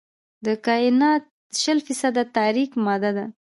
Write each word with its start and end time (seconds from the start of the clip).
د 0.45 0.47
کائنات 0.65 1.23
شل 1.61 1.79
فیصده 1.87 2.23
تاریک 2.37 2.71
ماده 2.85 3.11
ده. 3.17 3.25